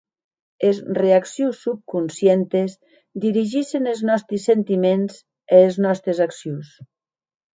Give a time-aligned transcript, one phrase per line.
[0.67, 2.73] Es reaccions subconscientes
[3.27, 5.21] dirigissen es nòsti sentiments
[5.59, 6.75] e es nòstes accions.